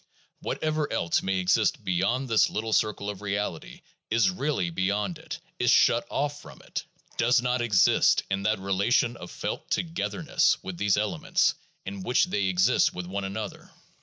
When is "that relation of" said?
8.41-9.29